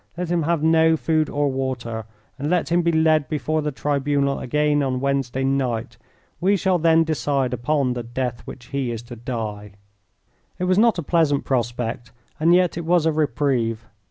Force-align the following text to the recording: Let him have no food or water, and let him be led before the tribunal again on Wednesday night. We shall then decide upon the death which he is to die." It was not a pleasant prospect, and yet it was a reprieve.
Let 0.17 0.31
him 0.31 0.41
have 0.41 0.63
no 0.63 0.97
food 0.97 1.29
or 1.29 1.49
water, 1.51 2.05
and 2.39 2.49
let 2.49 2.71
him 2.71 2.81
be 2.81 2.91
led 2.91 3.29
before 3.29 3.61
the 3.61 3.71
tribunal 3.71 4.39
again 4.39 4.81
on 4.81 4.99
Wednesday 4.99 5.43
night. 5.43 5.97
We 6.39 6.57
shall 6.57 6.79
then 6.79 7.03
decide 7.03 7.53
upon 7.53 7.93
the 7.93 8.01
death 8.01 8.41
which 8.47 8.65
he 8.69 8.89
is 8.89 9.03
to 9.03 9.15
die." 9.15 9.73
It 10.57 10.63
was 10.63 10.79
not 10.79 10.97
a 10.97 11.03
pleasant 11.03 11.45
prospect, 11.45 12.11
and 12.39 12.51
yet 12.55 12.79
it 12.79 12.83
was 12.85 13.05
a 13.05 13.11
reprieve. 13.11 13.85